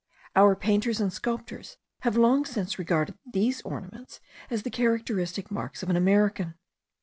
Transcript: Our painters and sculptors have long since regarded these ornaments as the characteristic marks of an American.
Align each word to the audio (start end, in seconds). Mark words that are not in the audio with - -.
Our 0.35 0.55
painters 0.55 0.99
and 0.99 1.13
sculptors 1.13 1.77
have 1.99 2.17
long 2.17 2.43
since 2.43 2.79
regarded 2.79 3.19
these 3.31 3.61
ornaments 3.61 4.19
as 4.49 4.63
the 4.63 4.71
characteristic 4.71 5.51
marks 5.51 5.83
of 5.83 5.91
an 5.91 5.95
American. 5.95 6.55